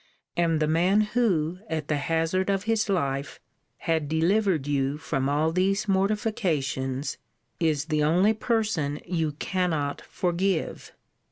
[0.35, 3.39] And the man who, at the hazard of his life,
[3.77, 7.19] had delivered you from all these mortifications,
[7.59, 10.91] is the only person you cannot forgive!